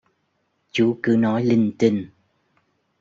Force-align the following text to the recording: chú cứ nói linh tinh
chú 0.71 0.99
cứ 1.03 1.15
nói 1.19 1.43
linh 1.45 1.71
tinh 1.79 2.07